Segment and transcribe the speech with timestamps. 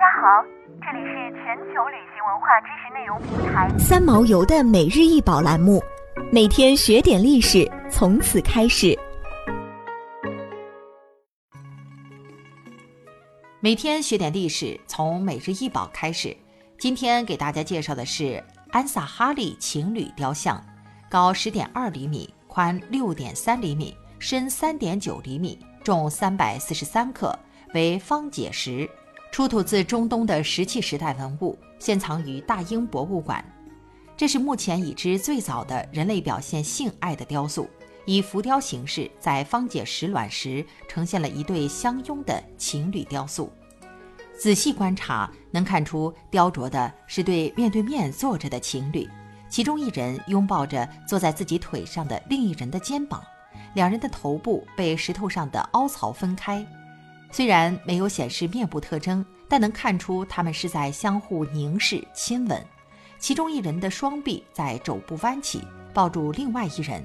[0.00, 0.42] 大家好，
[0.80, 5.78] 这里是全球旅行文化知识内容平台三毛游的每日一宝栏目，
[6.32, 8.98] 每天学点历史，从此开始。
[13.60, 16.34] 每天学点历史，从每日一宝开始。
[16.78, 20.58] 今天给大家介绍的是安萨哈利情侣雕像，
[21.10, 27.38] 高十点二厘米，宽六点三厘米，深三点九厘米，重三百四十三克，
[27.74, 28.88] 为方解石。
[29.30, 33.44] 出土自中东的石器时代文物，现藏于大英博物馆。
[34.16, 37.70] 这是目前已知最早的人类表现性爱的雕塑，
[38.04, 43.50] 以浮雕形式在方解石卵石呈现了一对相拥的情侣雕塑。
[44.36, 49.08] 仔细观察，能看出雕琢的是对面对面坐着的情侣，
[49.48, 53.22] 其中一人拥抱着坐在自己腿上的另一人的肩膀，
[53.74, 56.66] 两人的头部被石头上的凹槽分开。
[57.30, 62.64] 虽然没有显示面部特征，但能看出他们是在相互凝视、亲吻。
[63.18, 67.02] 其中一人的双臂在肘部弯起，抱住另外一人；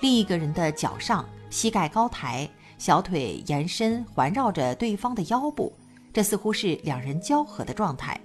[0.00, 5.72] 另一个人的脚上，膝盖高抬，小腿延伸，环绕着对方的腰部。
[6.12, 8.18] 这似乎是两人交合的状态。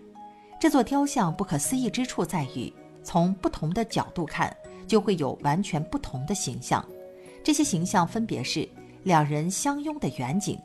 [0.59, 2.71] 这座雕像不可思议之处在于，
[3.03, 4.55] 从不同的角度看，
[4.87, 6.85] 就会有完全不同的形象。
[7.43, 8.67] 这些形象分别是
[9.03, 10.59] 两人相拥的远景。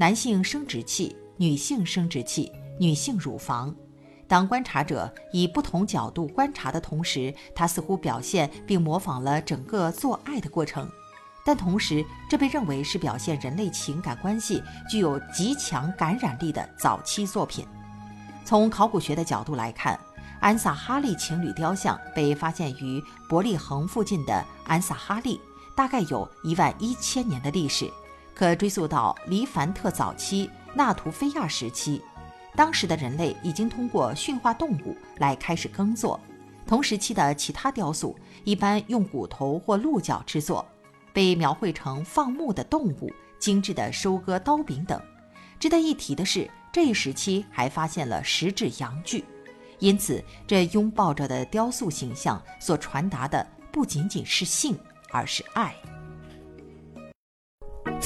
[0.00, 3.74] 男性生殖器、女性生殖器、女性乳房。
[4.26, 10.90] 当观察者以不同角度观察的同时，它似乎表现并模仿了整个做爱的过程。
[11.44, 17.66] 但同时，这被认为是表现人类情感关系具有极强感染力的早期作品。
[18.42, 20.00] 从考古学的角度来看，
[20.40, 25.38] 安萨哈利情侣雕像被发现于伯利恒附近的安萨哈利，
[25.76, 27.86] 大概有一万一千年的历史。
[28.34, 32.00] 可追溯到黎凡特早期纳图菲亚时期，
[32.56, 36.18] 当时的人类已经通过驯化动物来开始耕作。
[36.66, 40.64] 同时期的其他雕塑一般用骨头或鹿角制作，
[41.12, 45.00] 被描绘成放牧的动物、精致的收割刀柄等。
[45.58, 49.24] 值得一提的是，这一时期还发现了石质阳具，
[49.80, 54.78] 因此这拥抱着的雕塑形象所传达的不仅仅是性，
[55.10, 55.74] 而是爱。